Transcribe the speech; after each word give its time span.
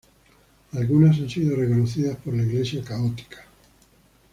Algunas 0.73 1.19
han 1.19 1.29
sido 1.29 1.55
reconocidas 1.55 2.15
por 2.17 2.33
la 2.35 2.41
Iglesia 2.41 2.83
católica. 2.83 3.45